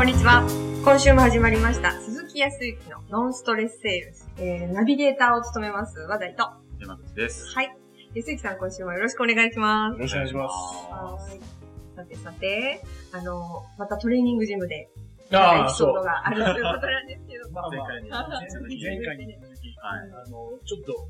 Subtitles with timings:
[0.00, 0.40] こんにちは。
[0.82, 4.30] 今週も始まりました、鈴木康之のノンストレスセールス。
[4.38, 6.48] えー、ナビゲーターを務めます、話題と。
[6.78, 7.54] 山口です。
[7.54, 7.76] はい。
[8.14, 9.96] 康之さん、今週もよろしくお願いします。
[9.96, 10.54] よろしくお願いします。
[10.90, 11.96] はい。
[11.96, 12.82] さてさて、
[13.12, 14.88] あの、またトレーニングジムで、
[15.32, 17.50] あエピソードがあるということなんですけど。
[17.50, 20.10] まあまあ、前回に続き前回に続き、はい。
[20.24, 21.08] あの、ちょっと、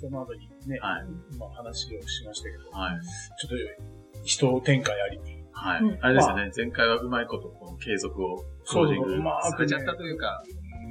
[0.00, 1.36] その後にね、はい。
[1.38, 3.00] まあ話をしましたけど、はい。
[3.38, 5.20] ちょっと、人展開あり、
[5.54, 5.98] はいうん。
[6.02, 6.50] あれですよね。
[6.54, 10.42] 前回はうまいこと、この継続を、コーチングそうそううまくねされちゃったというか、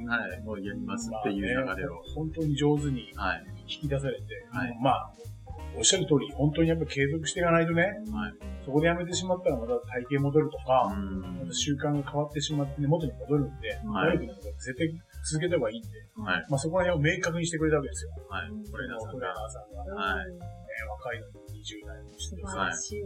[0.06, 0.42] はい。
[0.42, 1.64] もうやりますっていう流れを。
[1.66, 3.44] まあね本当に上手にはい。
[3.66, 5.12] 引き出されて、はいまあ、
[5.76, 7.82] おっしゃる通り、本当にやっぱ継続していかないとね、
[8.12, 8.34] はい。
[8.64, 11.54] そこでやめてしまったらまた体型戻るとうか、まんた。
[11.54, 14.88] 習慣が変わってしまって、ね、元に戻るんで、はいダイエットなんか絶対
[15.24, 16.46] 続けた方がいいんで、はい。
[16.48, 18.10] まあそこら辺を明確にしてくれたわけですよ。
[18.28, 18.50] はい。
[18.70, 19.26] トレーナーさんが。
[19.26, 23.02] ナーさんが、ね、はいうん若いのに20代の人で素晴らしい。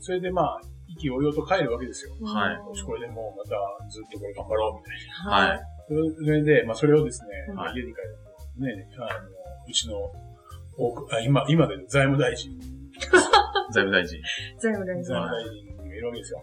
[0.00, 2.12] それでまあ、意気揚々と帰るわけですよ。
[2.22, 3.54] はいよしこれでもうまた
[3.88, 5.58] ずっとこれ頑張ろうみたいはい。
[5.58, 5.62] な。
[5.86, 8.18] それで、まあそれをですね、はい家に帰る
[8.58, 9.30] とね、あの、
[9.68, 9.94] うちの、
[10.78, 12.58] 多くあ今、今で財務大臣、
[13.70, 14.20] 財務大臣。
[14.58, 15.04] 財務大臣。
[15.04, 16.42] 財務大臣がいるわけですよ。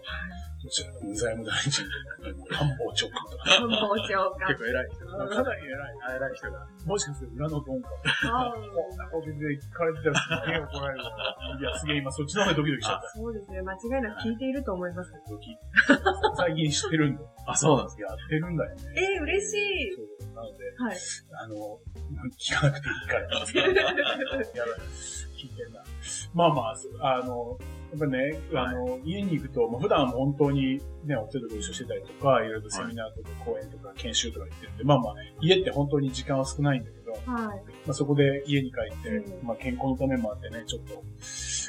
[0.70, 3.44] 財務大臣と官房長官とか。
[3.44, 4.60] 官房長官結。
[4.60, 5.28] 構偉い人が。
[5.28, 6.16] かなり偉い。
[6.16, 6.66] 偉い人が。
[6.86, 7.88] もしかすると裏のドンか。
[8.32, 11.12] あこんなことで聞かれてたらすげえ怒られるわ。
[11.60, 13.10] いや、すげえ今そっちの方でドキドキしちゃった。
[13.10, 13.62] そうですね。
[13.62, 15.12] 間違いなく聞いていると思います。
[15.28, 15.56] ドキ
[16.36, 17.24] 最近知ってるんで。
[17.46, 18.82] あ、そうなんですやってるんだよね。
[18.96, 19.92] えー、嬉しい。
[19.94, 20.96] そうなので、はい。
[21.44, 21.54] あの、
[22.38, 23.22] 聞かなくていいから。
[23.22, 23.44] やばい。
[25.36, 25.84] 聞いてんな。
[26.32, 37.22] まあまあ、そあの、やっぱね、あの、家に行くと、まあ、普段は本当にね、お手とご一緒してたりとか、いろいろとセミナーとか講演とか研修とか行ってるんで、まあまあ、家って本当に時間は少ないんだけど、はい。
[37.26, 37.54] ま
[37.90, 41.02] あそこで家に帰って、うんまあ健康のためもあってね、ちょっと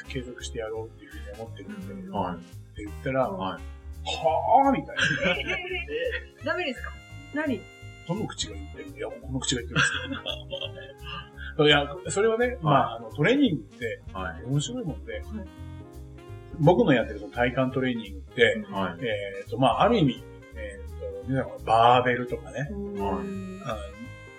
[0.08, 2.36] 継続してやろうっていうふうに思ってるんで、うんはい。
[2.36, 2.38] っ
[2.74, 3.62] て言ったら、うんははい。
[4.04, 5.02] ぁーみたいな。
[5.36, 6.90] えー、ダメですか？
[7.34, 7.60] 何？
[8.08, 8.96] どの口が言ってるの？
[8.96, 9.92] いや、この口が言ってるんです
[11.56, 11.66] けど。
[11.66, 14.44] いや、それはね、まあ、あの、トレーニングってはい。
[14.44, 15.22] 面白いもんで、
[16.58, 19.04] 僕のやってるその体幹トレーニングって、はい。
[19.04, 20.24] えっ、と、まあ、ある意味、
[20.56, 23.76] えっ、と、皆さんバーベルとかね、うんあ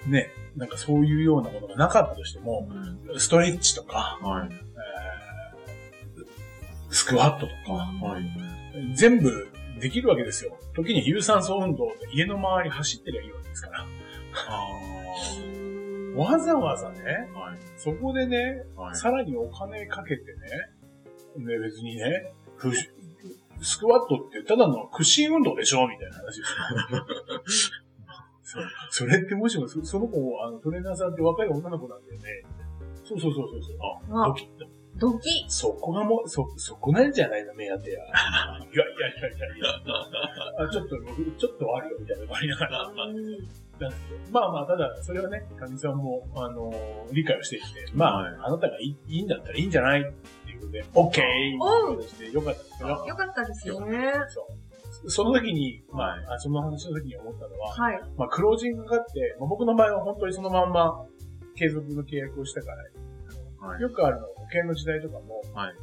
[0.05, 2.67] のね、なんかそういうようなものがなかったとしても、
[3.17, 4.49] ストレッチとか、はい。
[4.51, 5.17] えー
[6.89, 8.95] スクワットとか、はい。
[8.95, 9.49] 全部
[9.79, 10.57] できるわけですよ。
[10.75, 13.85] 時に有酸素運動で家の周り走ってりゃいいわけですから。
[14.49, 14.67] あ
[16.17, 17.57] わざわざね、ーはい。
[17.77, 18.95] そこでね、はい。
[18.95, 20.29] さらにお金かけてね、
[21.45, 22.71] ね別にね、ふ
[23.61, 26.43] スクワットってただの屈伸運動でしょみたいな話で
[27.47, 27.77] すよ。
[28.89, 32.43] そそれってもしもそその子、あのトレーナーさんって若い女の子なんだよね。
[33.03, 33.77] そうそうそうそうそう。
[34.13, 34.77] あ、あドキッと。
[34.97, 37.99] ドキそこがもう、そ、そこなんじゃないの目当てや。
[38.03, 40.65] いやいやいやいやいや。
[40.65, 40.95] あちょっと、
[41.37, 42.91] ちょっとあるよ、みたいなのがありながら。
[44.31, 50.03] まあまあ、ただ、それはね、かみさんも、あのー理解をしていて、まあ、はいあなたがいいいいんだったらいいんじゃないっ
[50.57, 51.25] ていうことで、オッケー
[51.59, 54.13] おうってよかったんですけど、よかったですよね。
[54.29, 54.47] そ
[55.05, 55.09] う。
[55.09, 58.01] その時に、まはいあ、あその話の時に思ったのは、はい。
[58.17, 61.05] まあ、クロージングがかって、まあ、僕の場合は本当にそのまんま
[61.55, 63.81] 継続の契約をしたから、はい。
[63.81, 65.75] よくあるのは保険の時代とかも、はい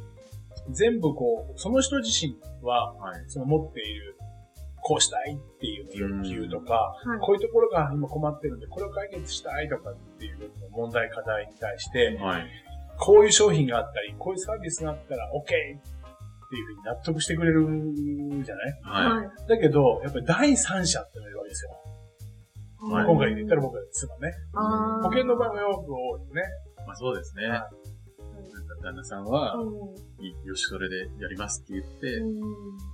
[0.71, 3.23] 全部こう、その人自身は、はい。
[3.27, 4.17] その持っている、
[4.81, 7.19] こうしたいっていう欲求とか、はい。
[7.19, 12.45] こういうところが今困ってるんで、これを解決したいとかっていう問題課題に対して、はい。
[12.99, 17.67] こういう商品があったり、こういうサービスがあったら OK っていうふうに納得してくれる
[18.43, 18.79] じゃない？
[18.83, 19.29] ははい。
[19.47, 21.71] だけど、やっぱり第三者ってのがいるわけですよ。
[22.91, 24.33] はい今回で言ったら僕らですがね。
[24.53, 26.41] あー保険の場合もよく多いよね。
[26.83, 26.85] い。
[26.85, 27.47] まあそうですね。
[27.47, 27.69] は
[28.83, 29.69] 旦那さんは、うん
[30.45, 32.31] よし、それでやりますって言って、うん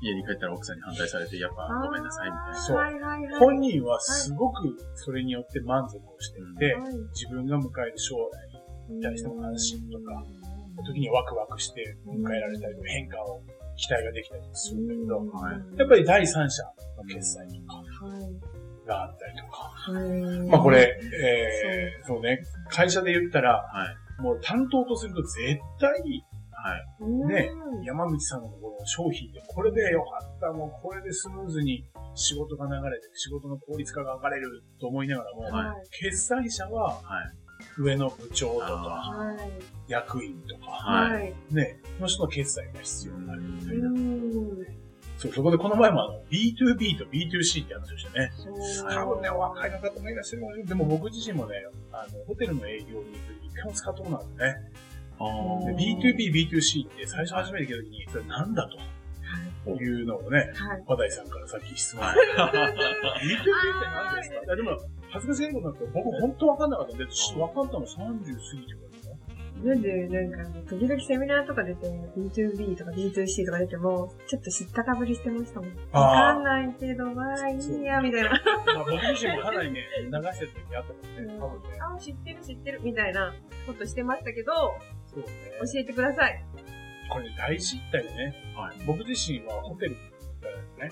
[0.01, 2.56] 家に帰ったら奥さんに反対されて、やっぱごめんなさいみたいな。
[2.56, 3.40] そうはいはいはい。
[3.40, 8.51] 本人はすごくそれによって満足をしていて、はい自分が迎える将来
[8.89, 10.23] に対しての安心とか、
[10.85, 13.41] 時にワクワクして迎えられたり変化を
[13.78, 16.63] 期待ができたりするんだけど、はいやっぱり第三者
[16.97, 18.61] の決済とかはい。
[18.87, 19.57] があったりとか。
[19.57, 20.49] はい。
[20.49, 23.85] まあこれ、えー、そうね、会社で言ったら、は
[24.19, 24.22] い。
[24.22, 25.91] もう担当とすると絶対
[26.63, 26.85] はい。
[27.01, 27.49] うん、ね
[27.83, 31.83] 山口さんのところの商品で、これでよかった、もうこれでスムーズに
[32.13, 37.01] 仕事が流れて、仕事の効率化が上がれると思いながらも、は決済者ははい。
[37.78, 39.38] 上の部長とか、はい。
[39.91, 41.56] 役員とか、はいい。
[41.56, 43.88] ね、その人の決済が必要になるみたいな。
[43.88, 44.58] うん。
[45.18, 48.32] そう、そこでこの前もあの、B2B と B2C って話をしてね。
[48.90, 50.68] 多分ね、お若いの方もいらっしゃるかもしれない。
[50.68, 51.56] でも僕自身もね、
[51.91, 53.06] あの、ホテルの営業に行く
[53.46, 54.56] 一回も使ったことなんですね。
[55.20, 55.24] あ
[55.67, 58.78] で B2B、B2C って最初初めて聞いた時に、それなんだと。
[59.70, 60.84] いうのをね、はい。
[60.88, 62.03] 和田さんからさっき質問。
[62.03, 64.56] はい B2B って何ですか？
[64.56, 64.72] でも、
[65.11, 69.16] 恥ずかしいことになって、僕本当わかんなかったんで、わかったの30過ぎてからですか
[69.63, 71.87] なんで、なんか、時々セミナーとか出て、
[72.17, 75.69] B2B とか B2C とか出ても、ちょっと知ったかぶりしてましたもん。
[75.91, 78.29] わかんないけど、まあいいや、みたいな。
[78.31, 81.78] まあ僕自身もかなりね、流してる時あったもんね、多分ね。
[81.79, 83.34] あ、知ってる知ってる、みたいな
[83.67, 84.53] ことしてましたけど、
[85.07, 85.25] そうね。
[85.73, 86.46] 教えてください。
[87.11, 88.34] これね大事だよね。
[88.55, 88.85] はい。
[88.85, 89.97] 僕自身はホテル
[90.41, 90.57] だよ
[90.90, 90.91] ね。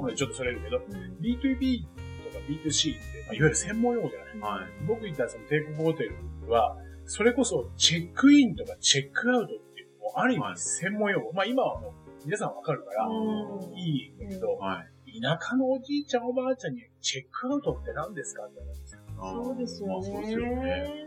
[0.00, 2.09] うんちょっとそれるけど、うん B2B とか
[2.48, 4.60] B2C って、まあ、いわゆる専門用語じゃない。
[4.60, 4.70] はい。
[4.86, 6.14] 僕行ったその帝国ホテル
[6.50, 6.76] は、
[7.06, 11.32] それこそチェックインとかチェックアウトっていうのもある意はい味専門用語。
[11.32, 11.92] まあ今はもう
[12.24, 13.12] 皆さんわかるからう
[13.74, 15.20] んいいけど、はい。
[15.20, 19.00] 田舎のおじいちゃんおばあちゃんにチェックアウトって何ですかって話ですよ。
[19.18, 21.06] あーそうですよまあそうですよね。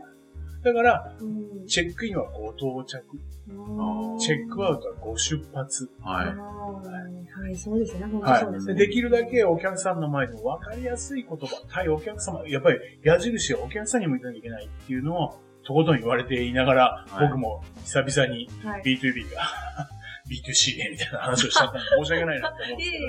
[0.63, 0.74] ね。
[0.74, 3.04] だから、うんチェックインはご到着、
[3.48, 5.89] うんチェックアウトはご出発。
[6.01, 6.27] はい。
[6.27, 8.06] はい、そうですね。
[8.12, 8.74] そうですね。
[8.75, 18.81] でできるだけお客さんの前でも分かりやすい言葉、対お客様、やっぱり矢印をお客さんに向けなきゃいけないっていうのをとことん言われていながら、はい僕も久々にはい。
[18.83, 19.42] B2B が
[20.30, 23.04] B2C でみたいな話をしちゃったので申し訳ないなって思うんですけど、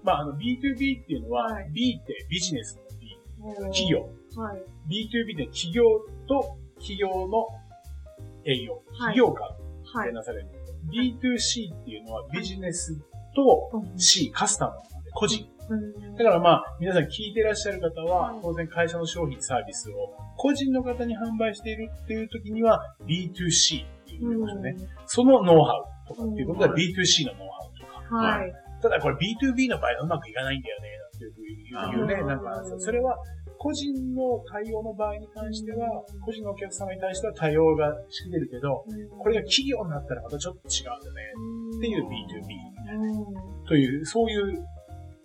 [0.04, 3.90] まあ、あの B2B っていうのは、はい B ってビジネスの B、企企。
[3.90, 4.08] 業。
[4.36, 4.62] はい。
[4.88, 5.84] B2B って企業
[6.26, 7.46] と企業の
[8.44, 9.46] 営業、企業間
[9.94, 10.08] はい。
[10.08, 10.48] でなされる。
[10.90, 12.98] B2C っていうのはビジネス
[13.34, 15.48] とうん C、カスタマーなんで、個人。
[15.70, 19.94] うんだからまあ、皆さん聞いてらっしゃる方ははい、当然会社の商品サービスを
[20.36, 24.88] 個人の方に販売しているっていう時には B2C っていうことですね。
[25.06, 28.16] そのノウハウとかっていうことでうん B2C のノウハウとか。
[28.16, 28.52] はい。
[28.82, 33.16] ただこれ B2B の場合はうまくいかないんだよね、なんていういうね、うんなんか、それは
[33.62, 35.86] 個人の対応の場合に関しては、
[36.26, 38.84] 個人のお客様に対しては対応がしきれるけど、
[39.22, 44.66] これが企業になったらまたちょっと違うんだよね、っていう B2B という、そういう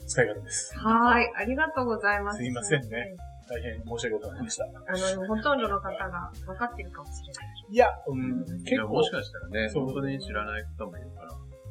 [0.05, 0.77] 使い方です。
[0.77, 1.33] はい。
[1.35, 2.37] ありがとうございます。
[2.37, 3.15] すいませんね。
[3.49, 4.65] 大変申し訳ございました。
[4.65, 7.45] あの、ほとんどの方が分かってるかもしれない。
[7.71, 11.29] いや、うん、い結構やもしかしたらね、そう本当に知らない方もいるから、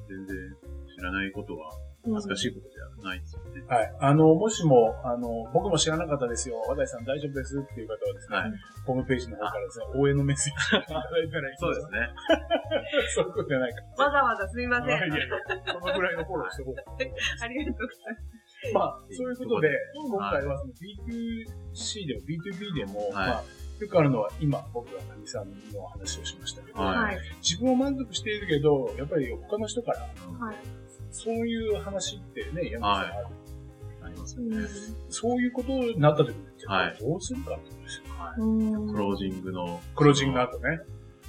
[0.08, 0.36] 全然
[0.98, 1.70] 知らないことは
[2.14, 3.64] 恥ずかしいことではないですよね。
[3.68, 3.96] はい。
[4.00, 6.62] あの、もしも、あの、僕も知らなかったですよ。
[6.68, 8.52] 和田井さん大丈夫ですっていう方はですね、はい。
[8.86, 12.10] ホームページの方からですね、応援のメッセージをいただいたらいいそうですね。
[13.14, 14.04] そういうことじゃないか。
[14.04, 14.94] わざわざすいません。
[14.94, 15.26] あいやいや
[15.66, 17.48] そのぐらいのフォローしておこうかな。
[17.48, 18.36] りがとうございます。
[18.72, 23.44] まあ、そういうことで、うん今回はその B2C でも B2B でも、はいまあ、
[23.80, 27.18] よくあるのは、今僕が神さんの話をしましたけど、はいはい。
[27.42, 30.56] 自分は満足しているけど、やっぱり他の人から、はい。
[31.10, 33.26] そういう話ってね、山口さんある。
[34.02, 34.56] ありますよね。
[34.56, 34.68] うん
[35.08, 36.44] そういうことになった時に、
[37.00, 38.14] どうするかってことですよ。
[38.18, 38.40] はい。
[38.40, 40.80] うんクロージングの、クロージングの後ね。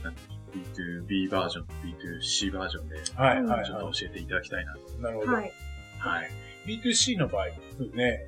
[0.03, 4.75] なんていう B2B バージョン、B2C バージョンで、はい、うんはい、ちょっとは教えていただきたいな。
[4.75, 5.01] い。
[5.01, 5.31] なるほど。
[5.33, 5.53] はい。
[5.99, 6.31] はい。
[6.65, 7.53] B2C の場合、ね、
[7.97, 8.27] え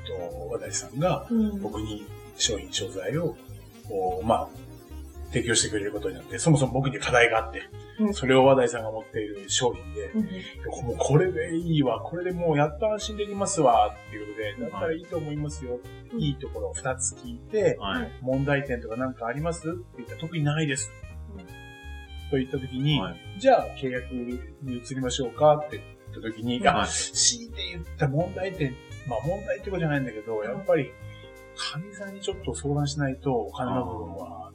[0.00, 2.04] っ、と、和田井さんがうん僕に
[2.36, 3.36] 商品、商材を、
[4.24, 4.48] まあ、
[5.32, 7.62] 提供してくれることになって、そもそも僕に課題があって、
[7.98, 8.14] うん。
[8.14, 10.22] それを和田井さんが持っている商品で、うん
[10.86, 15.80] もうこれでいいわ、これでもうやっと安心できますわ、っていうことで、だったらいいと思いますよ、
[16.12, 16.20] うん。
[16.20, 18.10] いいところを2つ聞いて、はい。
[18.22, 19.68] 問題点とか何かあります？
[19.68, 20.90] って言ったら特にないです。
[22.30, 23.16] と言ったときに、はい。
[23.38, 24.40] じゃあ契約に
[24.76, 25.56] 移りましょうか？
[25.56, 28.74] って言ったときに、はい強いて言った問題点、
[29.08, 30.90] まあ問題ってことじゃないんだけど、やっぱり、
[31.56, 34.45] 神さんにちょっと相談しないと、お金の部分は、うん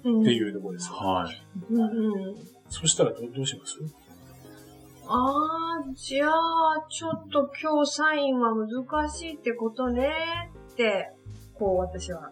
[0.00, 0.94] っていうところですよ。
[0.96, 1.42] はい。
[1.70, 2.36] うんうん。
[2.68, 3.78] そしたらどうどうします？
[5.12, 10.08] あー、じゃあ、ちょっと今日サインは難しいってことね
[10.72, 11.10] って、
[11.54, 12.30] こう私は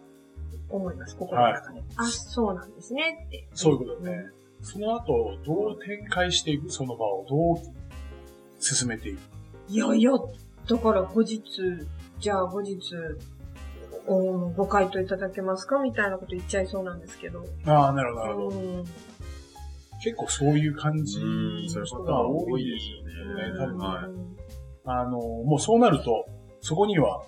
[0.69, 1.83] 思います、心の中で。
[1.97, 3.47] あ、そうなんですねって。
[3.53, 4.17] そういうことね。
[4.61, 7.57] その後、どう展開していく、その場をどう
[8.59, 9.19] 進めていく？
[9.67, 10.11] いやいや、
[10.67, 11.41] だから後日、
[12.19, 12.79] じゃあ後日、
[14.09, 17.45] うんご回答いただけますかみたいなこと言っちゃいそうなんですけど。
[17.65, 18.57] ああ、なるほど、なるほど。
[18.57, 18.85] うん
[20.01, 23.51] 結構そういう感じうん、そうの人が多多いですすよね。
[23.51, 23.57] ね。
[23.59, 24.29] 多分はい。
[24.85, 26.25] あの、もうそうなると、
[26.61, 27.21] そこには、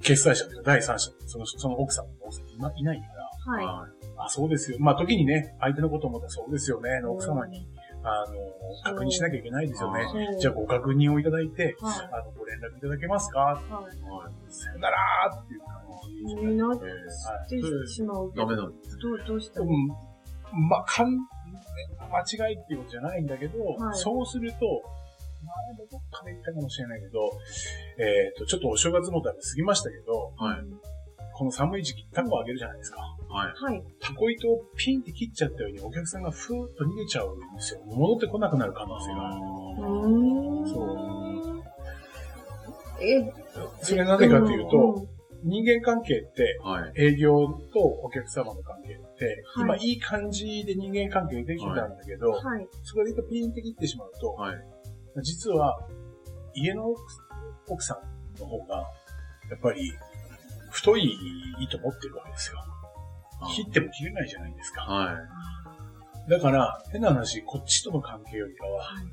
[0.00, 3.06] 決済者というか第三者、その、その奥さんの奥さんいないないか
[3.50, 3.64] ら、はい。
[3.64, 3.88] は
[4.18, 4.78] あ、そうですよ。
[4.80, 7.66] まあ、時にね、相手のことを思ったらそうですよね、の奥様に、
[8.04, 8.36] あの、
[8.84, 10.06] 確認しなきゃいけないですよね。
[10.38, 12.08] じゃあ、ご確認をいただいて、はい。
[12.12, 13.40] あの、ご連絡いただけますか？
[13.40, 13.64] はい。
[13.64, 14.02] い。
[14.02, 14.52] はい。
[14.52, 15.68] さよならーっていう感
[16.28, 18.98] じになっえてしまうダメなんです。
[18.98, 19.60] どう、どうした？
[19.60, 19.88] らうん、
[20.68, 21.16] まあ、かん、
[22.12, 27.30] 間違いっていうことじゃないんだけど、はいそうすると、前もどっかで言ったかもしれないけど、
[27.98, 30.58] えっ、と、ちょっとお正月もだいぶ過ぎましたけど、はい。
[31.36, 33.00] この寒い時期、タコあげるじゃないですか。
[33.28, 33.72] はい。
[33.72, 33.82] はい。
[34.00, 37.80] タコ糸をピンって切っちゃったように、お客さんがふーっと逃げちゃうんですよ。
[37.86, 39.40] 戻ってこなくなる可能性がある。
[39.40, 40.68] ーん。
[40.68, 41.64] そう
[43.02, 43.32] え、
[43.82, 45.14] それなぜかというと、うん
[45.46, 46.92] 人間関係って、はい。
[46.96, 52.66] 営業とお客様の関係って、はい今いい感じで人間関係できたんだけど、はい。
[52.82, 54.56] そこでピンって切ってしまうと、はい。
[55.22, 55.78] 実は
[56.54, 57.02] 家の奥
[57.68, 58.76] 奥さんの方が、
[59.50, 59.92] やっぱり
[60.74, 61.16] 太い
[61.60, 62.58] 糸持ってるわけですよ。
[63.54, 64.82] 切っても切れないじゃないですか。
[64.82, 65.12] は
[66.26, 66.30] い。
[66.30, 69.06] だから、変な話、こっちとの関係よりかは、はい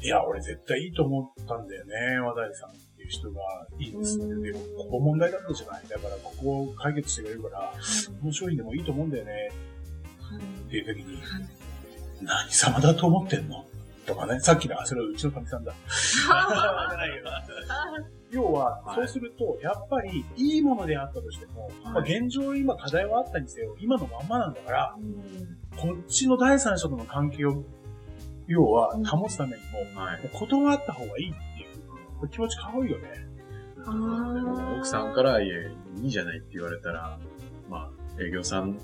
[0.00, 3.40] いや、俺絶対いいと思ったんだよね、和田さんっていう人が
[3.78, 4.34] いいですって。
[4.34, 4.58] で、こ
[4.90, 5.82] こ問題だったじゃない。
[5.88, 7.72] だから、ここを解決してくれるから、
[8.20, 9.50] この商品でもいいと思うんだよね、
[10.66, 11.22] っていう時に、
[12.22, 13.64] 何様だと思ってんの？
[14.06, 14.40] とかね。
[14.40, 15.72] さっきの、あ、それはうちのかみさんだ。
[16.28, 17.06] 要は、 は
[17.98, 18.23] い
[18.94, 24.96] そうすると、やっぱり、いいものであったとしても、まあ、現状今課題はあったにせよ、今のまんまなんだから、
[25.76, 27.64] こっちの第三者との関係を、
[28.46, 29.62] 要は、保つために
[29.94, 30.22] も、はい。
[30.22, 31.66] もう断った方がいいってい
[32.22, 33.26] う、気持ちかわいいよね。
[34.78, 35.70] 奥さんから、いえ、
[36.02, 37.18] いいじゃないって言われたら、
[37.68, 38.78] まあ、営業さん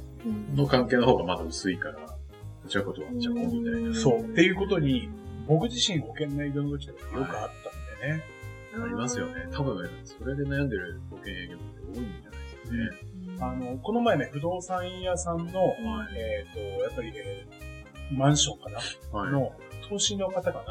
[0.54, 3.94] の関係の方がまだ薄いから、こちらことはじゃあ今度みたいな。
[3.94, 4.20] そう。
[4.20, 5.08] っていうことに、
[5.46, 8.24] 僕自身保険の営業の時とかよくあったんだよね。
[8.74, 9.48] ありますよね。
[9.52, 13.40] 多分、それで悩んでる保険営業って多いんじゃないですかね。
[13.40, 17.70] あの、この前ね、不動産屋さんの、はいえっ、と、やっぱり、えー
[18.12, 19.32] マンションかな、はい。
[19.32, 19.52] の
[19.88, 20.64] 投資の方か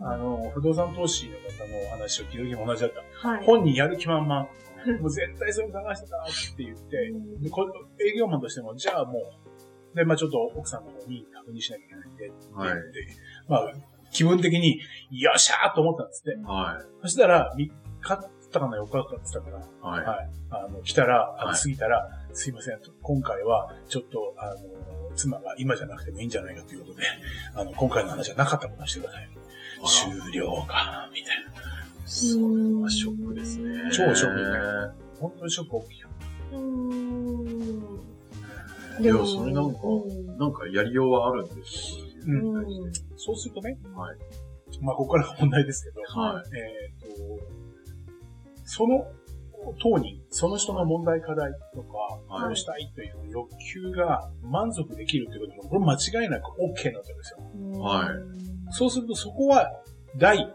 [0.00, 3.28] な、あの、不動産投資の方のお話を聞いた時も同じだった。
[3.28, 3.44] はい。
[3.44, 4.48] 本人やる気満々。
[5.00, 7.66] もう絶対それ探してたって言って、でこ
[8.00, 12.80] 営業マンとしても、じゃあもう、で、まあちょっと奥さんの方に確認しなきゃいけないんで、って言って、はい
[13.48, 13.72] まあ
[14.18, 16.36] 気分的に、よっしゃーと思ったんですって。
[16.44, 16.86] はい。
[17.02, 17.70] そしたら、3
[18.00, 18.14] 日
[18.48, 19.58] ったかな、4日かったから、
[19.88, 20.04] はい。
[20.04, 20.30] はい。
[20.50, 24.56] あの、来たら、あのはい過ぎたら、すいませんと、今回は、ちょっと、あの、
[25.14, 27.04] 妻が今じゃなくてもいいんじゃないかということで、
[27.54, 29.28] あの、今回の話はなかったことにしてください。
[29.86, 31.52] 終了か、みたいな。
[32.04, 32.42] それ
[32.82, 33.90] はショックですね。
[33.92, 34.48] 超ショックね
[35.20, 36.08] 本当にショック大きいよ。
[36.52, 36.58] うー
[39.00, 39.02] ん。
[39.02, 42.07] でもそれなんかうんなんかやりようはあるんですよ。
[42.28, 44.16] そういうのに対してそうするとね、はい。
[44.82, 47.08] まあ、ここからが問題ですけど、はえっ、と、
[48.64, 49.06] その
[49.80, 51.96] 当人、その人の問題課題とか、
[52.28, 57.80] はいこうしたいという欲求が満足できるということも、これ間違いなく OK なわけですよ。
[57.80, 58.08] はい
[58.70, 59.66] そうするとそこは
[60.16, 60.52] 第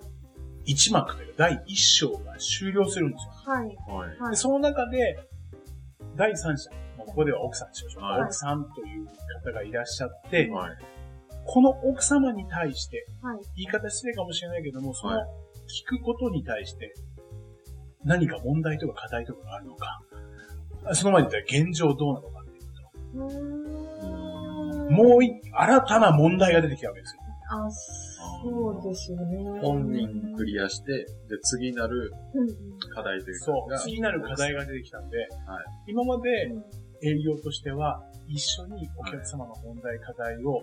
[0.67, 3.53] 1幕というか第1章が終了するんですよ。
[3.53, 3.65] はい。
[3.65, 4.19] はい。
[4.19, 5.19] はいで、その中で、
[6.15, 8.03] 第三者、まあここでは奥さんにしましょう。
[8.03, 9.07] はい奥さんという
[9.43, 10.71] 方がいらっしゃって、はい。
[11.45, 13.39] この奥様に対して、はい。
[13.55, 15.27] 言い方失礼かもしれないけども、そのはい。
[15.67, 16.93] 聞くことに対して、
[18.03, 20.01] 何か問題とか課題とかがあるのか、
[20.93, 22.63] その前に言ったら現状どうなのかっていう
[24.89, 27.21] と、もうい新たな問題が出てきたわけですよ。
[27.49, 29.59] あ、そうですよね。
[29.61, 31.05] 本人クリアして、で、
[31.43, 32.11] 次なる
[32.93, 33.45] 課題というか。
[33.45, 35.27] そう、が次なる課題が出てきたんで、はい。
[35.87, 36.63] 今までうん。
[37.05, 40.61] 営業としては、一緒にお客様の問題、課題を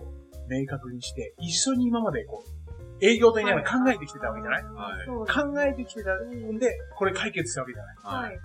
[0.49, 4.63] 明確にして、一緒に今までこう、営業と言いながら考えてきてたわけじゃない？
[4.63, 7.95] はい考えてきてたんで、これ解決したわけじゃない？
[8.03, 8.37] ははいい。。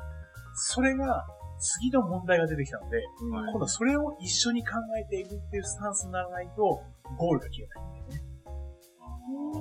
[0.54, 1.26] それが、
[1.58, 6.82] 次の問題が出てきたので、うんはい今度はそれを一緒に考えていくっていうスタンスにならないと、
[7.18, 8.22] ゴールが消えないんだよね。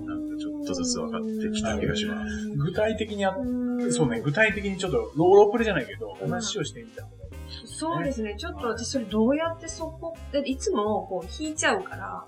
[0.05, 2.49] なんかちょっとずつ分かってきた気がします。
[2.57, 7.24] 具体的にやっうんそうね、具体的にちょっとローロープレじゃないけど、話をしてみた方が。
[7.65, 8.35] そうですね。
[8.37, 12.25] ちょっと私それどうやってそこ、でいつもこう引いちゃうから、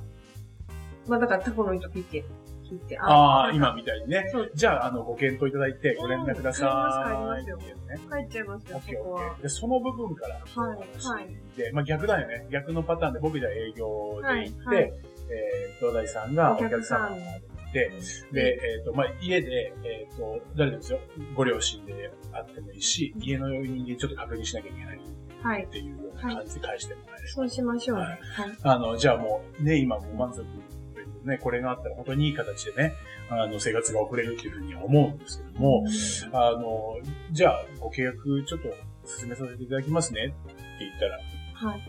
[1.07, 2.25] まあだからタコの糸ピッて
[2.69, 4.25] 引いて、ああ、今みたいにね。
[4.53, 7.39] じゃあ、あの、ご検討いただいて、ご連絡ください。
[7.39, 8.23] うん帰ります帰りますよね。
[8.23, 9.43] 帰っちゃいますよ、オッケーそこはオッケー。
[9.43, 12.47] で、その部分から、はいはいで、まあ逆だよね。
[12.51, 14.93] 逆のパターンで僕じゃあ営業で行って、
[15.29, 17.29] えー、東大さんがおお客客さん様に行
[17.69, 17.91] って、
[18.31, 20.99] で、えっ、と、まあ家で、えっ、と、誰ですよ。
[21.35, 24.99] ご両親であってもいいし、家の人間ちょっと確認しなきゃいけない
[25.41, 25.67] はいっ。
[25.67, 27.27] ていうような感じで返してもらえる。
[27.29, 28.03] そうしましょうね。
[28.03, 28.17] はは
[28.47, 28.55] いい。
[28.63, 32.93] あの、じゃあもうね、今もう満足というね、これがあったら本当にいい形でね、
[33.29, 35.85] あの、生活が送れるっていうふうには思うんですけども、
[36.31, 36.97] あの、
[37.31, 38.69] じゃあ、ご契約ちょっと
[39.05, 41.81] 進めさせていただきますねって言ったら、はい。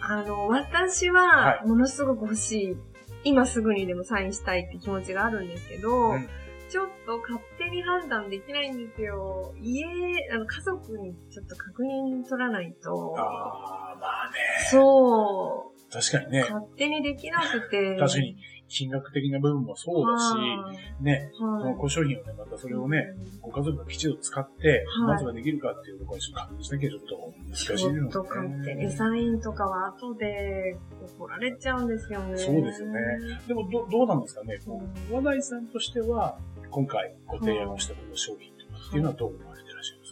[0.00, 1.22] あの、私は
[1.60, 2.76] は、ものすごく欲しい。
[3.24, 6.28] 今すぐにでもサインしたいって気持ちがあるんですけど、うん
[6.72, 9.52] ちょっと勝手に判断できないんですよ。
[9.60, 9.84] 家、
[10.32, 13.14] あの、家族にちょっと確認取らないと。
[13.18, 14.38] ああ、まあね。
[14.70, 16.40] そ確かにね。
[16.40, 17.96] 勝手にできなくて。
[18.00, 18.36] 確かに、
[18.68, 21.74] 金額的な部分もそうだし、ね、そのはい。
[21.74, 23.04] ご商品をね、またそれをね、
[23.42, 30.78] ご家族がきちんと使って、はいまずはできるかっていうところはちょっと確認しなきゃちょっと難しいちょのっと勝手にサインとかは後で
[31.18, 32.38] 怒られちゃうんですよね。
[32.38, 32.98] そうですよね。
[33.46, 36.38] でもど、どうなんですかね、こう、和田井さんとしては、
[36.72, 40.06] 今回ご提案をしたこの商品とかっていうのはどう思われてらっしゃいま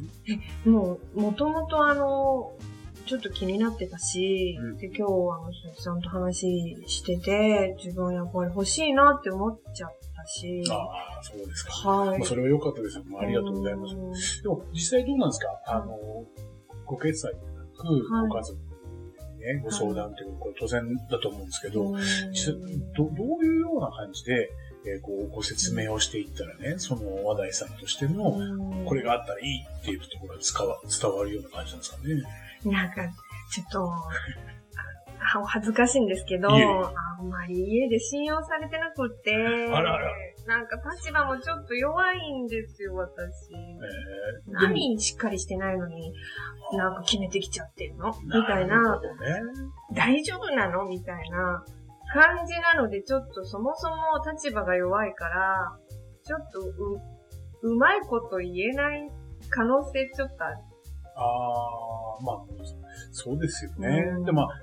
[0.65, 0.69] す？
[0.69, 2.53] もう、もともとあの、
[3.07, 11.73] ちょっと気になってたし、うんで、今日あの、さんと話してて、自分やっぱり欲しいなって思っちゃったし、ああ、そうですか。
[11.73, 12.19] はい。
[12.19, 13.05] まあ、それは良かったですよ。
[13.19, 14.37] ありがとうございます。
[14.37, 14.43] す。
[14.43, 15.49] でも、実際どうなんですか？
[15.67, 15.99] あの、
[16.85, 24.51] ご決済でなく、はいご家族にね、ご相談っていうのは、これ当然だと思うんですけど、どどういうような感じで、
[24.87, 28.85] えーこう、ご説明をしていったらね、その話題さんとしての、うん。
[28.85, 32.73] これがあったらいいっていうところが伝わ伝わるような感じなんですかね。
[32.73, 33.03] なんか、
[33.53, 33.93] ちょっと、
[35.23, 36.53] 恥ずかしいんですけど、あ
[37.23, 40.11] んまり家で信用されてなくって、あらあら。
[40.47, 43.53] なんか立場もちょっと弱いんですよ、私。
[43.55, 46.13] えー、何しっかりしてないのに、
[46.73, 48.13] なんか決めてきちゃってるの？
[48.23, 49.01] みたいな。
[49.01, 49.07] ね。
[49.93, 50.87] 大丈夫なの？
[50.87, 51.65] みたいな
[52.13, 53.97] 感じなので、ちょっとそもそも
[54.33, 55.79] 立場が弱いから、
[56.25, 57.01] ちょっとう、
[57.63, 59.11] うまいこと言えない
[59.49, 60.57] 可能性ちょっとある。
[61.17, 61.23] あ
[62.21, 62.37] あ、まあ、
[63.13, 63.89] そうですよね。
[64.17, 64.61] うんでもまあ、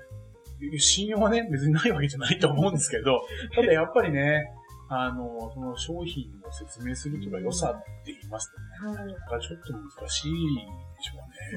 [0.78, 3.20] 信用はね、別にないわけじゃないと思うんですけど、
[3.54, 4.52] ただやっぱりね、
[4.90, 8.50] あの、その商品を説明するとか良さって言います
[8.80, 9.12] とね、はい。
[9.12, 11.56] なかなかちょっと難しいでしょう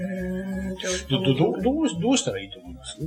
[0.61, 0.75] ね。
[0.75, 2.97] うど、ど、どう、どうしたらいいと思います？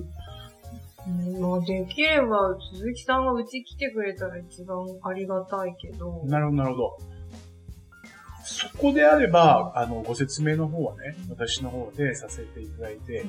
[1.07, 1.41] うん。
[1.41, 6.23] まあ、できれば、鈴木さんがうち来てくれたら一番ありがたいけど。
[6.25, 6.99] なるほど、なるほど。
[8.45, 13.25] そこであれば、あの、ご説明の方はね、私の方でさせていただいて、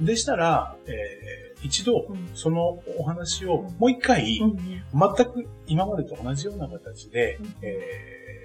[0.00, 4.58] でしたら、えー一度うん、そのお話をもう一回、うん。
[4.58, 7.54] 全く今までと同じような形で、うん。
[7.62, 8.44] えー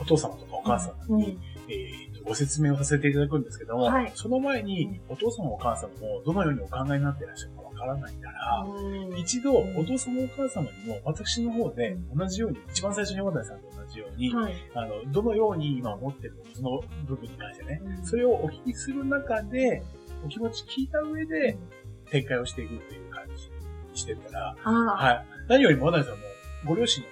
[0.00, 1.40] お父様とかお母様に、うん。
[1.68, 4.12] えーとご説明をさせていただくんですけども、はい。
[4.14, 9.18] その前にお父様お母様もどのようにお考えになっていらっしゃるかわからないから、うん。
[9.18, 14.54] 一度お父様お母様にも私の方で同じように、一番最初に山谷さんと同じように、はい。
[14.74, 18.06] あの、どのように今思ってるのか、その部分に関してね、うん。
[18.06, 19.82] それをお聞きする中で、
[20.24, 21.58] お気持ち聞いた上で
[22.10, 23.32] 展開をしていくっていう感じ
[23.90, 25.26] にしてったら、はい。
[25.48, 26.24] 何よりも、渡辺さんも、
[26.64, 27.08] ご両親の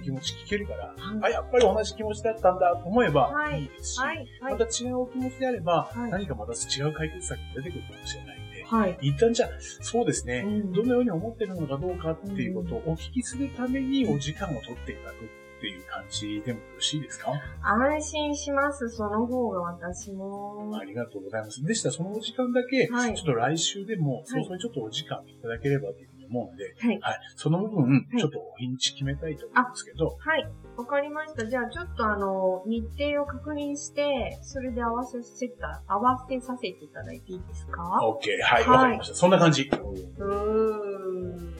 [0.00, 3.62] お気持ち聞けるから、あ、やっぱり同じ気持ちだったんだと思えばはい。
[3.62, 4.00] いいですし。
[4.40, 6.10] また違うお気持ちであれば、はい。
[6.10, 8.43] 何かまた違う解決策が出てくるかもしれない
[8.78, 8.98] はい。
[9.02, 17.32] 一旦じゃあ、そうですね、うんどのように思ってるのかどうかっていうことをお聞きするためにお時間を取っていただくっていう感じでもよろしいですか？
[17.62, 18.88] 安心します。
[18.90, 20.76] その方が私も。
[20.78, 21.62] ありがとうございます。
[21.62, 25.94] でしたらそのお時間だけ、はいちょっと来週でも、早々にちょっとお時間いただければと
[26.34, 27.00] 思うので、はい。
[27.00, 27.20] はい。
[27.36, 30.48] その部分、いちょっと日にち決めたいと思うんですけど、はい。
[30.76, 31.46] わかりました。
[31.46, 38.42] じゃあ、ちょっとあの、日程を確認して、それで合わせせた、合わせさせていただいていいですか？OK。
[38.42, 39.14] はい、はいわかりました。
[39.14, 39.62] そんな感じ。
[39.62, 41.54] うーん。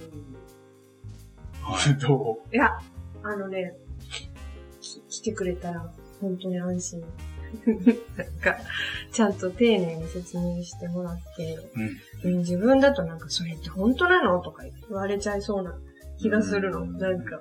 [1.98, 2.78] どいや、
[3.22, 3.74] あのね、
[4.80, 7.04] き来てくれたら、本当に安心。
[8.16, 8.56] なんか、
[9.12, 12.34] ちゃんと丁寧に説明してもらって、ううん。
[12.34, 15.74] うん自分だとなんか、それって本当なのとか言われちゃいそうな
[16.18, 16.80] 気がするの。
[16.80, 17.40] うんなんか。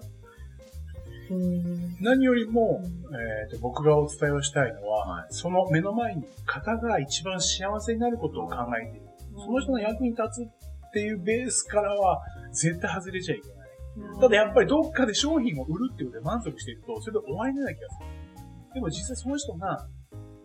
[1.31, 1.95] うん。
[2.01, 9.07] 何よりもう、えーと僕がお伝えをしたいのは、はいその目の前に方が一番幸せになることを考えている。
[9.37, 12.21] その人の役に立つっていうベースからは
[12.51, 14.19] 絶対外れちゃいけない。
[14.19, 18.05] ただやっぱりどっかで商品を売るっていうことで満足していると、それで終わりのような気がする。
[18.73, 19.87] でも実際その人が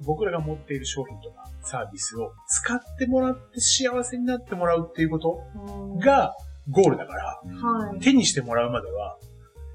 [0.04, 6.34] 僕らが持っている商品とかサービスを使ってもらって幸せになってもらうっていうことうん、が
[6.70, 8.00] ゴールだから、はい。
[8.00, 9.18] 手にしてもらうまでは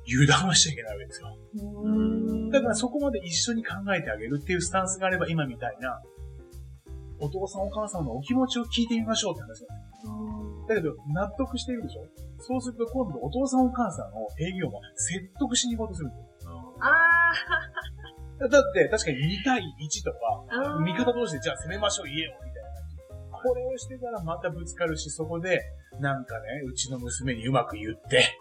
[0.08, 1.38] 油断はしちゃいけないわけですよ。
[1.84, 2.50] うん。
[2.50, 6.02] だからそこまで一緒に考えてあげるっていうスタンスがあれば今みたいな、
[7.20, 9.76] お父さんお母さんのお気持ちを聞いてみましょうって話な
[10.14, 12.06] んだけど、納得しているでしょ？
[12.40, 16.76] そうすると今度お父さんお母さんの営業も説得しに行こうとするんですよ。
[16.82, 16.88] あ
[18.50, 22.98] だって確かに2対1とか、味方同士でじゃあ攻めましょう、家を、みたいな感じ。
[23.50, 25.62] これをしてたらまたぶつかるし、そこで、
[26.00, 28.38] なんかね、うちの娘にうまく言って、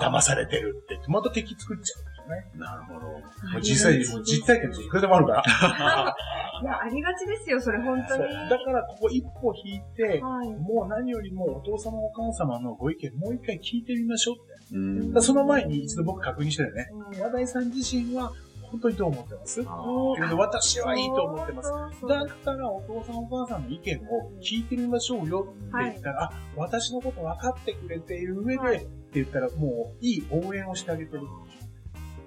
[0.00, 2.50] 騙されてるって、また敵作っちゃうんですよね。
[2.56, 3.06] なるほど。
[3.06, 5.42] もう実際、もう実体験といくらでもあるから。
[6.62, 8.22] いや、ありがちですよ、それ、本当に。
[8.48, 10.48] だからここ一歩引いて、はい。
[10.54, 15.20] もう何よりもお父様お母様のご意見もう一回聞いてみましょうって。
[15.20, 16.88] その前に一度僕確認してるね。
[16.92, 18.32] うん話題さん自身は
[18.70, 19.62] 本当にどう思ってます？
[19.62, 21.70] 私はいいと思ってます。
[22.06, 31.22] だったらお父さんお母さんの意見を聞いてみましょうよって言ったら、あ、私のこと分かってくれている上で、はいって言ったらもういい応援をしてあげてる。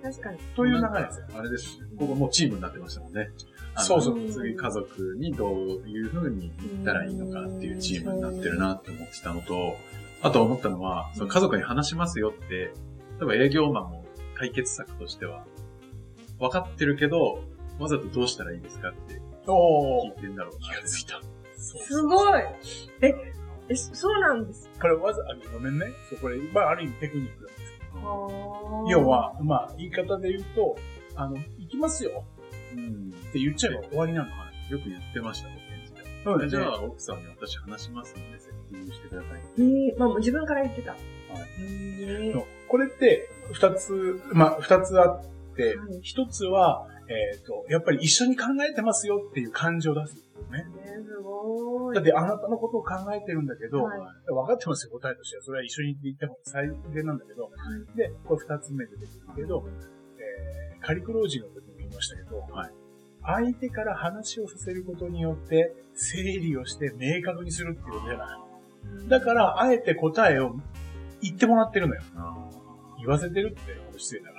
[0.02, 0.38] 確かに。
[0.56, 1.26] という流れですよ。
[1.38, 1.80] あれです。
[1.98, 3.30] ここもうチームになってましたもんね。
[3.78, 5.56] そうそう次家族にどう
[5.88, 9.76] いう風に言ったらいいのかっていうチームになってるなって思ってたのと、
[10.22, 12.72] あと思ったのは、その家族に話しますよって、例
[13.22, 15.46] えば営業マンも解決策としては、
[16.40, 17.44] 分かってるけど、
[17.80, 20.68] わざとどうしたらいいですかってお聞いてんだろうな。
[20.68, 21.22] 気がついた。
[21.58, 22.42] すごい
[23.02, 23.14] え、
[23.70, 25.88] え、そうなんですこれわざ、あごめんね。
[26.10, 30.76] そうこれ、まあある意味テクニックなんですか要、は、まあ言い方で言うと、
[31.16, 32.24] あの、行きますよ
[32.74, 33.14] うん。
[33.30, 34.30] って言っちゃえば終わりなの。
[34.70, 36.64] よく言ってました、僕現時代そうですね。
[36.64, 39.42] じゃあ、奥さんに私話しますので、セッティングしてください。
[39.58, 40.92] えー、まあ自分から言ってた。
[40.92, 41.00] はい
[41.62, 50.66] へそうこれって、二つ、まあ、二つあってはい、一つは、えっ、と、やっぱり一緒に考えてますよっていう感情を出すんですよね。
[51.00, 51.96] ー、すごい。
[51.96, 55.44] だってあなたのことを考えてるんだけど、はい分かってますよ、答えとしては。
[55.44, 57.50] それは一緒に言っても最善なんだけど、
[57.96, 59.66] で、これ二つ目で出てくるけど、
[60.18, 62.72] えー、カリクロージーの時も言いましたけど、はい
[63.22, 68.38] 相手から話をさせることによって、整理をして明確にするっていうことじゃな
[69.06, 69.10] い。
[69.10, 70.56] だから、あえて答えを
[71.22, 72.02] 言ってもらってるのよ。
[72.16, 72.50] あ
[72.98, 74.39] 言わせてるって失礼だか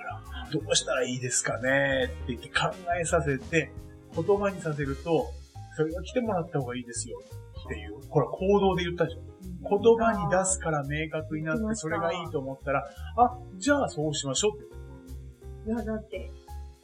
[0.51, 3.71] どうしたらいいですかねって言って考えさせて、
[4.13, 5.31] 言葉にさせると、
[5.75, 7.21] それは来てもらった方がいいですよ
[7.65, 9.21] っていう、ほら行動で言ったでしょ。
[9.63, 12.83] 言葉に出すから明確になって、それがいいと思ったら、
[13.17, 15.69] あ、じゃあそうしましょうって。
[15.69, 16.31] いや、だって、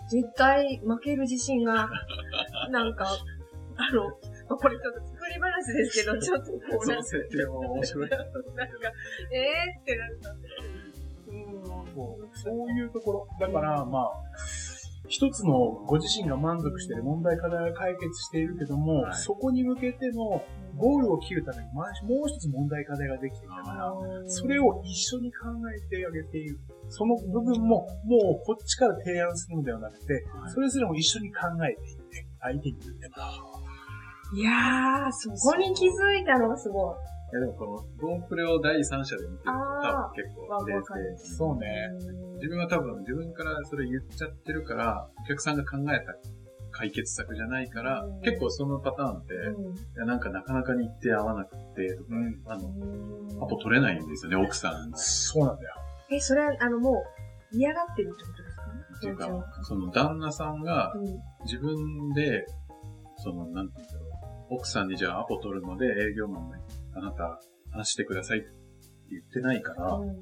[0.09, 1.89] 絶対負ける自信が、
[2.71, 3.07] なんか、
[3.75, 4.05] あの、
[4.49, 8.09] まあこれちょっと作り話ですけど、ちょっとこうなんか、の設定も面白い。
[8.09, 8.25] なんか、
[9.31, 10.35] えーってなった。
[12.45, 12.57] うん。
[12.57, 13.27] そういうところ。
[13.39, 14.11] だから、まあ、
[15.09, 15.53] 一つの
[15.87, 20.43] ご自身が満足している問題課題が解決しているけども、はいそこに向けての
[20.75, 23.93] ゴールを切るために、まあもう一つ問題課題ができていたから、
[24.27, 26.59] それを一緒に考えてあげている。
[26.89, 34.37] その部分も、もうこっちから提案するのではなくて、はいそれぞれも一緒に考えていって、相手に言ってもらう。
[34.37, 36.95] いやー、そこに気づいたのがすごい。
[37.29, 41.35] いやでもこの、ゴンプレを第三者で見てると多あ分結わ構冷静。
[41.35, 41.89] そうね。
[42.35, 46.15] 自分は多分自分からそれ言っちゃってるから、お客さんが考えた
[46.71, 49.37] 解決策じゃないからうん、結構そのパターンって、い
[49.97, 52.41] やなんかなかなか日程合わなくて、とかうん。
[52.45, 54.89] あの、うんアポ取れないんですよね、奥さん。
[54.89, 55.73] っそうなんだよ。
[56.09, 57.03] え、それは、あの、も
[57.53, 58.99] う、嫌がってるってことですか？
[59.01, 61.05] ていうか、その旦那さんがうん。
[61.43, 62.45] 自分で、
[63.17, 64.05] その、なんていうんだろ
[64.49, 66.51] う、奥さんにじゃあアポ取るので営業マンに
[66.97, 67.39] あなた
[67.71, 68.47] 話してくださいって
[69.11, 70.21] 言ってないから、うん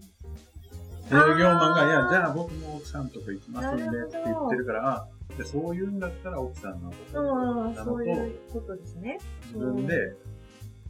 [1.08, 5.08] 営業マンが、いや、じゃあ僕も奥さんとこ行きますんでって言ってるから、あ
[5.38, 7.24] でそういうんだったら奥さんのことう
[7.70, 9.20] ん、なのとそう、いうことですね。
[9.54, 10.16] 自分で、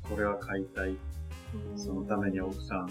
[0.09, 0.95] これは買いたい。
[1.75, 2.89] そのために奥さん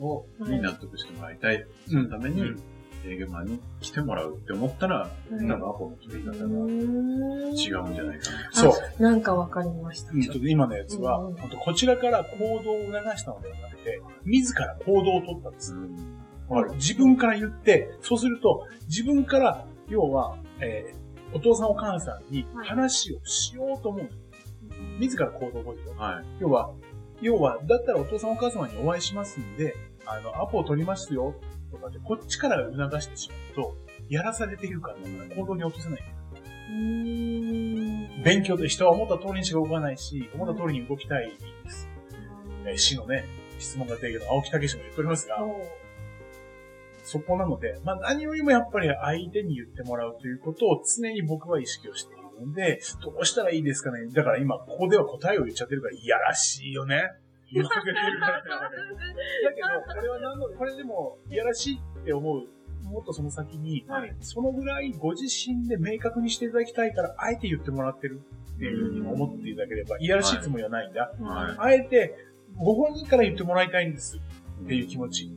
[0.00, 1.64] を、はいに納得してもらいたい。
[1.88, 2.56] そのためにうん
[3.04, 8.50] 営業マンに来てもらうって思ったら、うん多分アポの取り方がうん違うんじゃないかな。
[8.52, 9.02] そう。
[9.02, 10.12] なんかわかりました。
[10.12, 15.72] うんちょっと今のやつは、うん本当こちらから行動を促したのではなくて、自ら行動を取ったんです。
[15.74, 16.74] うんわかる？
[16.76, 24.08] 自分から言って、そうすると、自分から、要は、えーお父さんお母さんにはい話をしようと思う。
[25.00, 25.94] 自ら行動を起こすよ。
[25.98, 26.24] はい。
[26.38, 26.70] 要は、
[27.20, 29.74] 要は、だったらお父さんお母様にお会いしますんで、
[30.06, 31.34] あの、アポを取りますよ、
[31.76, 33.76] とかで、こっちから促してしまうと、
[34.08, 34.96] やらされているから、
[35.34, 36.00] 行動に落とせない。
[36.68, 41.30] うん勉強で人は思った通りにしか動かないし、思った通りに動きたい
[41.64, 41.88] です。
[42.66, 43.24] えー死のね、
[43.58, 45.36] 質問が出るけど、青木武も言っておりますが、
[47.04, 57.12] そこなので、まあ何よりもやっぱり相手に言ってもらうということを常に僕は意識をしているので、どうしたらいいですかねだから今、ここでは答えを言っちゃってるから、いやらしいよね。
[57.52, 58.42] 言わせてるから。
[58.42, 58.42] だ
[59.54, 62.48] けど、これは何の、これでも、いやらしいって思う。
[62.90, 68.20] もっとその先に、はいそのぐらいご自身で明確にしていただきたいから、あえて言ってもらってる
[68.56, 71.12] っていうふうに思っていただければ、いやらしいつもりはないんだ。
[71.20, 72.14] はいあえて、
[72.56, 74.18] ご本人から言ってもらいたいんです
[74.64, 75.30] っていう気持ち。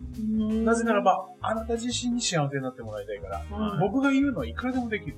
[0.64, 5.16] なぜならば、あなた自身に幸せになってもらいたいから、はい僕が言うのはいくらでもできる。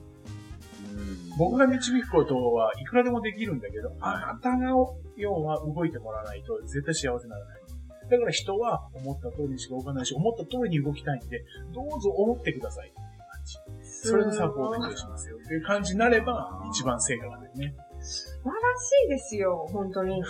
[1.45, 4.69] うん僕が導くことはいくらでもできるんだけど、あなたが、
[5.17, 7.61] 要は動いてもらわないと絶対幸せにならない。
[8.09, 13.89] だから人は思った通りにしか動かないし、思った通りに動きたいんで、どうぞ思ってくださいっていう感じ。
[14.09, 17.75] それのサポートをしますよっていう感じになれば、一番成果が出るね。
[18.01, 20.19] 素晴らしいですよ、本当に。
[20.19, 20.23] い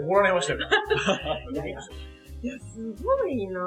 [0.00, 0.60] 怒られましたよ。
[1.52, 1.78] いやいや
[2.42, 3.64] や、すごいなぁ。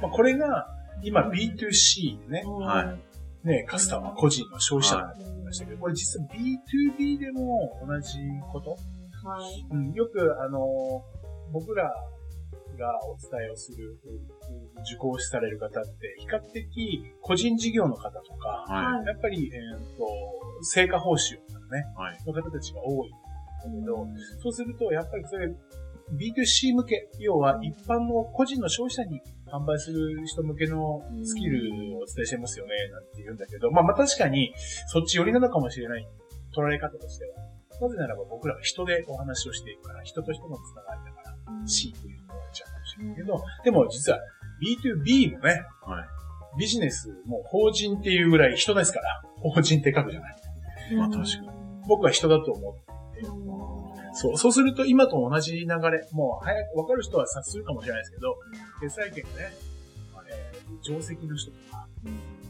[0.00, 0.66] まあこれが、
[1.02, 2.42] 今 B2C ね。
[2.44, 3.07] はい
[3.44, 8.18] ね、カスタマー、個人の消費者だと思いましたけど、これ実は B2B でも同じ
[8.52, 8.70] こと？
[8.70, 8.76] は
[9.42, 9.66] い。
[9.70, 11.04] うん、よく、あの、
[11.52, 14.38] 僕らがお伝えをする、うん
[14.82, 20.06] 受講される方って、比較的個人事業の方とか、はやっぱり、えー、と、
[20.62, 22.00] 成果報酬とかね、い。
[22.00, 22.18] はい。
[22.24, 23.18] の方たちが多いんだ
[23.64, 24.06] けど、
[24.40, 25.48] そうすると、やっぱりそれ、
[26.16, 29.20] B2C 向け、要は一般の個人の消費者に
[29.52, 34.52] 販売する人向けのスキルをお伝えしてますよね、なんて言うんだけど、まあまあ確かに
[34.86, 36.06] そっち寄りなのかもしれない、
[36.56, 37.34] 捉え方としては。
[37.80, 44.18] なぜならば僕らは人でお話をしていくから、人と人のつながりだから、C というのが言われちゃうかもしれないけど、でも実は
[44.60, 46.08] B2B もね、はい。
[46.58, 50.36] ビジネスも法人っていうぐらい人ですから、法人って書くじゃない。
[50.96, 53.20] まあ確かに僕は人だと思って
[54.20, 58.36] そう、そうすると今と同じ流れ、もう早く分かる人は察するかもしれないですけど、
[58.80, 59.52] 決済権がね、
[60.30, 61.86] えー定石の人とか、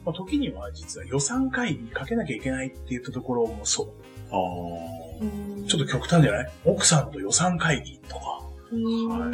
[0.05, 3.89] まあ、時には実は予算会議にかけなきゃいけないって言ったところもそう。
[4.31, 5.69] ああ。
[5.69, 6.51] ちょっと極端じゃない？
[6.65, 8.21] 奥さんと予算会議とか。
[8.25, 9.33] は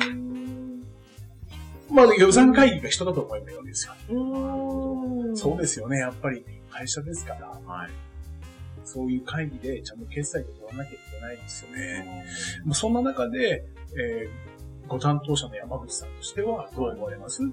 [1.90, 3.94] まあ予算会議が人だと思えばいいわけですよ。
[5.32, 5.36] い。
[5.36, 5.98] そうですよね。
[5.98, 7.90] やっぱり会社ですから、はい。
[8.84, 12.24] そういう会議でちゃんと決済を取らなきゃいけないんですよね。
[12.64, 13.64] まあそんな中で、
[13.98, 14.54] えー
[14.86, 17.42] ご担当者の山口さんとしてはどう思われます？
[17.42, 17.46] っ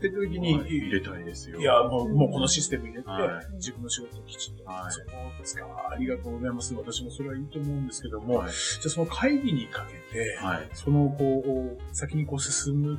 [0.00, 1.58] て時に、はい入れたいですよ。
[1.58, 4.62] いや、もう、もうこのシステム入れて、はい自分の仕事をきちんと。
[4.64, 5.06] はいそう
[5.40, 5.66] ですか。
[5.90, 6.72] ありがとうございます。
[6.74, 8.50] 私もそれはいいと思うんですけども、はい。
[8.50, 10.68] じゃあその会議にかけて、はい。
[10.74, 12.96] その、こう、先にこう進む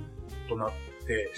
[0.49, 0.69] となっ
[1.07, 1.31] て、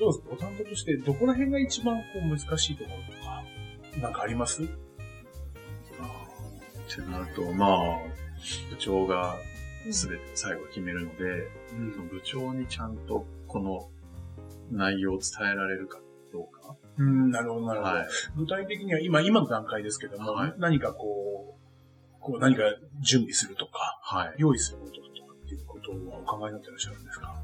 [0.00, 0.30] どうですか？
[0.30, 3.44] ご担当として、どこら辺が一番こう難しいところとか、
[4.00, 4.62] なんかあります？
[4.62, 4.72] って
[7.10, 7.98] なると、まあ、
[8.70, 9.36] 部長が
[9.84, 12.08] 全て最後決めるので、うん。
[12.08, 13.90] 部長にちゃんとこの
[14.70, 16.00] 内容を伝えられるか
[16.32, 16.76] どうか。
[16.96, 17.92] うん、なるほど、なるほど。
[17.92, 18.08] はい。
[18.36, 21.60] 具体的には、今、今の段階ですけども、はい何かこう、
[22.20, 22.62] こう何か
[23.00, 24.34] 準備するとか、はい。
[24.38, 27.34] 用意することとかっていうことはお考えになってらっしゃるんですか？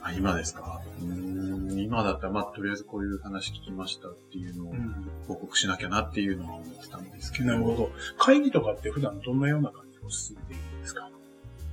[0.00, 0.80] あ、今ですか？
[1.00, 5.08] うーん、今だったら、まあ、とりあえずこういう話聞きましたっていうのをん。
[5.26, 7.46] 報告しなきゃなっていうのは思ってたんですけど。
[7.46, 7.90] なるほど。
[8.16, 11.10] 会議とかって普段どんなような感じを進めているんですか？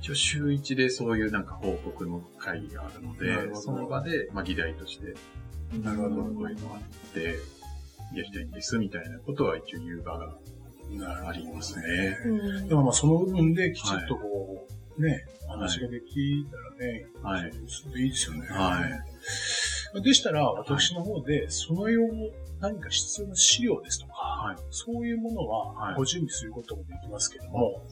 [0.02, 5.14] 一応週一でそういうなんか報告の会議があるので、その場で、まあ、議題として、
[5.82, 7.38] なるほどこういうのがあって、
[8.14, 10.38] やりたいんですみたいなことは一応言う場が
[11.28, 12.18] ありますね。
[12.24, 17.52] うんでもまあその部分できちっとこう、ね、話ができたらね、はい。
[17.66, 18.46] それでいいですよね。
[18.48, 18.80] は
[19.94, 20.02] い。
[20.02, 22.02] でしたら、私の方で、その用
[22.60, 24.56] 何か必要な資料ですとか、はい。
[24.70, 27.82] そういうものははいご準備することもできますけども、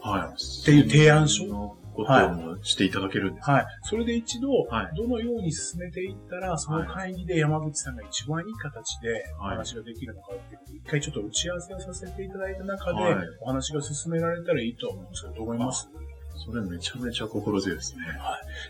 [0.00, 0.42] はい。
[0.62, 3.66] っていう提案書のこともしていただけるんですかはい。
[3.82, 15.88] それで一度、はいどのように進めていったら、その会議で山口さんが一番いい形でおはい話ができるのかっていうことを一回ちょっと打ち合わせをさせていただいた中ではい、お話が進められたらいいと思うんですけど、どう思います？
[16.36, 18.02] それめちゃめちゃ心強いですね。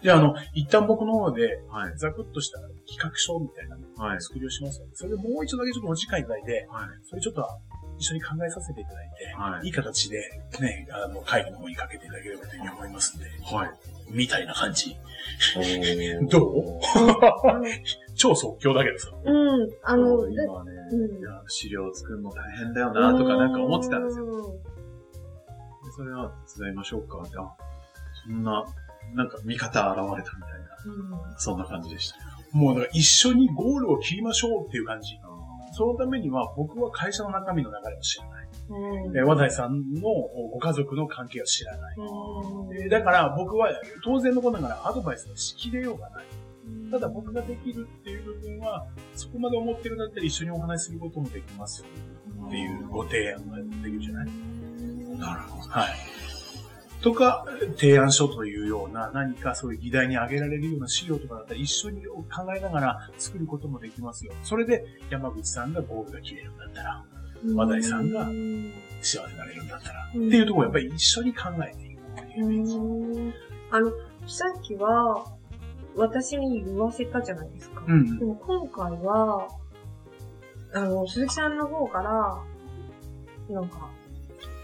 [0.02, 1.96] じゃあ、あの、一旦僕の方で、はい。
[1.96, 4.20] ざくっとした企画書みたいなのはいを。
[4.20, 6.88] 作りをしますので、それでもう一度だけちょっとお時間いただいて、はい。
[7.08, 7.46] それちょっと
[7.98, 10.18] 一緒に考えさせていただいて、はいいい形で、
[10.60, 13.70] ね、あの、会議の方にかけていただければというふうに思いますんで、はい。
[14.10, 14.96] みたいな感じ。
[16.28, 16.80] どう？
[18.14, 19.10] 超即興だけどさ。
[19.24, 19.70] うん。
[19.84, 24.54] あの、で今ね、うんいや、資料作るの大変だよなとかなんか思ってたんですよ。
[25.96, 27.54] それは手伝いましょうかって、あ、
[28.26, 28.64] そんな、
[29.14, 30.52] なんか味方現れたみたい
[31.24, 32.16] な、そんな感じでした。
[32.52, 35.18] もうだから一緒にゴールを切りましょうっていう感じ。
[35.22, 35.32] あ
[35.74, 38.48] そのためには僕は会社の中身の流れを知らない。
[38.68, 39.16] うん。
[39.16, 40.02] え和田井さんの
[40.52, 41.96] ご家族の関係を知らない。
[41.96, 43.70] うんえだから僕は
[44.04, 46.24] 当然のことながらアドバイスをしきれようがない。
[46.90, 51.84] ただ僕ができるっていう部分は、そこまで思ってるんだったら一緒にお話しすることもできます
[52.46, 54.28] っていうご提案ができるじゃない
[55.22, 55.70] なるほど。
[55.70, 55.90] はい。
[57.02, 57.44] とか、
[57.76, 62.24] 提案書というような何かそういう議題に挙げられるような資料とかだったら一緒に考
[62.56, 64.32] えながら作ることもできますよ。
[64.44, 67.04] それで山口さんがゴールが切れるんだったら、
[67.54, 73.32] 話題さんがうん幸せになれるんだったら、うんっていうところをやっぱり一緒に考えていくっていうイメー
[73.72, 73.90] あの、
[74.26, 75.24] さっきは、
[75.96, 77.82] 私に言わせたじゃないですか。
[77.86, 79.48] うんでも今回は、
[80.74, 82.42] あの、鈴木さんの方から、
[83.54, 83.90] なんか、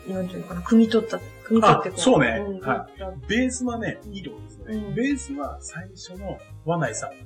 [0.08, 1.20] なんていうのかな、汲み取った、汲
[1.54, 2.88] み取ってこあそうねんは
[3.28, 4.64] ベースはね、いいところですね。
[4.76, 7.16] うんベースは最初の和内さんの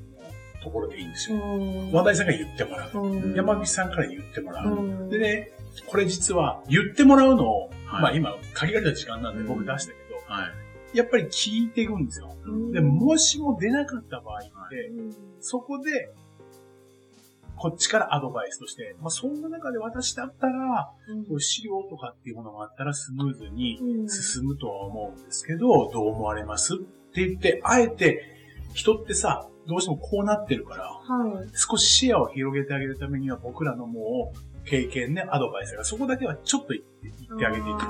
[0.62, 1.45] ところでいいんですうよ。
[1.45, 1.92] ん。
[1.92, 2.99] 和内さんが言ってもらう。
[2.99, 4.75] うん山口さんから言ってもらう。
[4.77, 5.51] うんでね、
[5.87, 10.49] これ実は言ってもらうのを、はいまあ今限られた時間なんで僕出したけど、は
[10.95, 10.97] い。
[10.97, 12.37] やっぱり聞いていくんですよ。
[12.45, 16.11] うんで、もしも出なかった場合って、うんそこで、
[17.62, 26.79] こっちからアドバイスとして、まあ、そんな中で私だったら、うんこう資料とかっていうものがあったらスムーズにうん進むとは思うんですけど、どう思われますっ
[27.14, 28.25] て言って、あえて、
[28.75, 31.48] 人ってさ、どうしてもこうなってるから、はい。
[31.55, 37.81] 少し視野を広げてあげるためには僕らのもう経験ね、アドバイスがそこだけはちょっと言ってあげていく。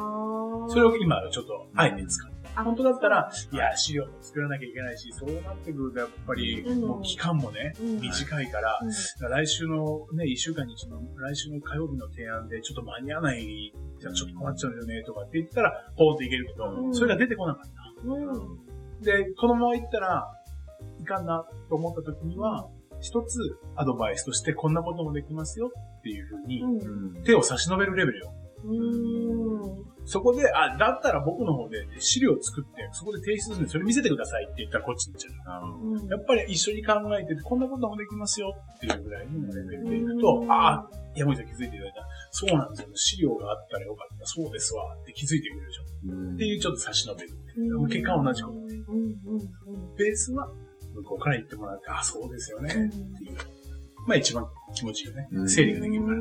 [0.71, 2.32] それを今ちょっとあえて使う。
[2.55, 18.11] あ本当だったら、いや、資料も作らなきゃいけないし、そうなってくるとやっぱり、うんもう期間もね、うん短いから、うん来週のね、一週間に一度、来週の火曜日の提案でちょっと間に合わない、じゃあちょっと困っちゃうんだよね、とかって言ったら、ポーンっていけるけど、うんそれが出てこなかった。
[18.11, 19.01] うん。
[19.01, 20.29] で、このまま行ったら、
[21.01, 22.69] いかんなと思った時には、
[23.01, 23.39] 一つ
[23.75, 27.23] アドバイスとしてこんなこともできますよっていうふうに、うん。
[27.25, 28.33] 手を差し伸べるレベルよ。
[28.65, 29.85] うん。
[30.05, 36.03] そこで、あ、だったら僕の方で資料を作って、そこで提出するんで、それ見せてくださいって言ったらこっちに行っちゃう。
[36.03, 42.07] うんやっぱり一緒に考えてて、こんなこともできますよっていうぐらいのレベルでいくとう、んああ、山口さん気づいていただいた。
[42.31, 42.89] そうなんですよ。
[42.95, 44.27] 資料があったらよかった。
[44.27, 44.97] そうですわ。
[45.01, 45.83] って気づいてくれるでしょ。
[46.35, 47.31] っていうちょっと差し伸べる。
[47.57, 50.49] うん結果は同じことうんうんベースは
[50.95, 52.75] 向こうから言ってもらって、あ、そうですよね。
[52.75, 53.37] うんっていう。
[54.07, 54.45] まあ一番
[54.75, 55.43] 気持ちいいよねう。
[55.45, 56.19] ん整理ができるから。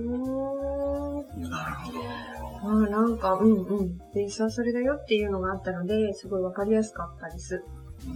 [1.35, 1.99] うんなるほど。
[2.63, 3.97] ああ、なんか、うんうん。
[4.13, 7.63] ベースはそれだよっていうのがあったので、すごいわかりやすかったです。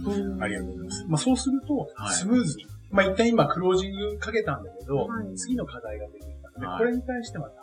[0.06, 1.04] うんありがとうございます。
[1.08, 2.66] まあそうするとは、いスムーズに。
[2.90, 7.62] まあ一旦今クロージングかけたんだけど、はい次の課題が出てきたので、はいこれに対してまた。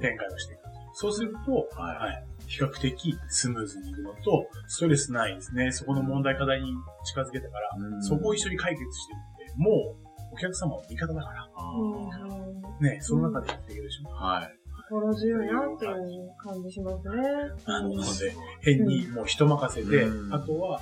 [0.00, 0.60] 展開をしていく。
[0.94, 2.24] そうすると、はいはい。
[2.46, 5.72] 比較的スムーズにいくのと、ストレスないですね。
[5.72, 6.72] そこの問題課題に
[7.04, 10.01] 近づけたから、うんそこを一緒に解決していって、もう
[10.32, 14.08] お客様の味方だから、あうんね、その中でやっていけるでしょ。
[14.08, 14.58] ーはい。
[14.88, 17.14] 心強いなっていう感じしますね。
[17.66, 20.80] なので、変にもう人任せで、うんあとは、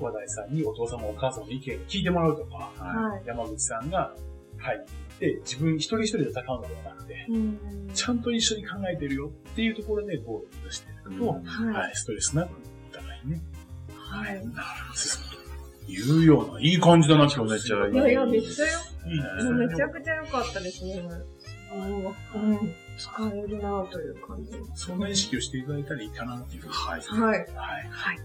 [0.00, 3.22] 話題さんにお父様お母様の意見聞いてもらうとか、ははい。
[3.26, 4.14] 山口さんが
[4.58, 7.90] 入って、自分一人一人で戦うのではなくて、うん。
[7.92, 12.50] ちゃんと一緒に考えてるよっていうところでゴールを目指していくと、うんははい、ストレスなく
[12.90, 13.42] お互いにね、
[13.94, 14.42] はい。
[14.94, 15.27] 進むと
[15.88, 19.66] いうような、いい感じだな、今日めっちゃいいやいや、めっちゃよ、いいね。
[19.66, 21.02] めちゃくちゃ良かったですね。
[21.72, 22.04] うん。
[22.04, 22.74] うん。
[22.98, 24.52] 使えるなという感じ。
[24.74, 26.68] そんな意識をしていただいたらいいかなっていう。
[26.68, 27.00] はい。
[27.00, 27.30] はい。
[27.30, 27.48] はい。
[27.90, 28.18] はい。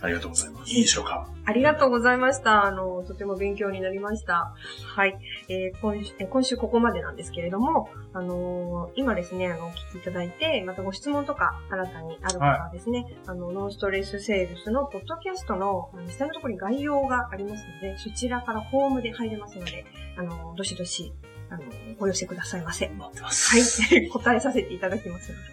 [0.00, 0.72] ありがとうございます。
[0.74, 1.28] いいでしょうか？
[1.46, 2.64] ありがとうございました。
[2.64, 4.54] あの、とても勉強になりました。
[4.94, 5.18] はい。
[5.48, 19.84] えー今週、えー今週ここまでなんですけれども、あのー今ですね、あの、お聞きいただいて、またご質問とか新たにある方はですね、あの、ノンストレスセールスのポッドキャストのあの下のところに概要がありますので、そちらからフォームで入れますので、
[20.16, 21.12] あの、どしどし、
[21.50, 21.62] あの、
[21.98, 22.88] お寄せくださいませ。
[22.88, 23.82] 待ってます。
[23.90, 24.08] はい。
[24.10, 25.44] 答えさせていただきますので。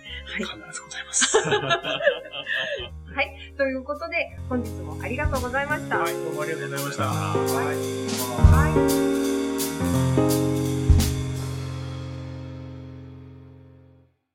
[0.45, 0.59] はい。
[0.61, 1.37] 必ずございます。
[3.13, 3.35] はい。
[3.57, 5.99] ということで、本日もありがとうございました。
[5.99, 7.03] はい、どうもありがとうございました。
[7.05, 9.20] はい。